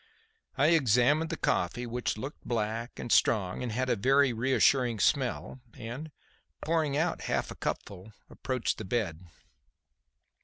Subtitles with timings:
[0.57, 5.59] I examined the coffee, which looked black and strong and had a very reassuring smell,
[5.77, 6.09] and,
[6.65, 9.27] pouring out half a cupful, approached the bed.